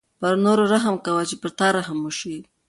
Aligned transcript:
پر 0.19 0.33
نورو 0.45 0.63
رحم 0.73 0.95
کوه 1.05 1.23
چې 1.29 1.35
په 1.41 1.47
تا 1.57 1.67
رحم 1.77 1.99
وشي. 2.03 2.35